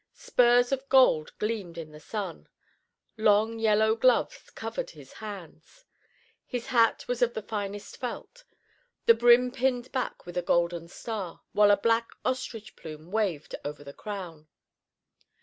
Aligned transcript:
Spurs 0.15 0.71
of 0.71 0.89
gold 0.89 1.31
gleamed 1.37 1.77
in 1.77 1.91
the 1.91 1.99
sun. 1.99 2.49
Long 3.17 3.59
yellow 3.59 3.95
gloves 3.95 4.49
covered 4.49 4.89
his 4.89 5.13
hands. 5.13 5.85
His 6.47 6.65
hat 6.65 7.07
was 7.07 7.21
of 7.21 7.35
the 7.35 7.43
finest 7.43 7.97
felt, 7.97 8.43
the 9.05 9.13
brim 9.13 9.51
pinned 9.51 9.91
back 9.91 10.25
with 10.25 10.37
a 10.37 10.41
golden 10.41 10.87
star, 10.87 11.41
while 11.51 11.69
a 11.69 11.77
black 11.77 12.09
ostrich 12.25 12.75
plume 12.75 13.11
waved 13.11 13.53
over 13.63 13.83
the 13.83 13.93
crown. 13.93 14.47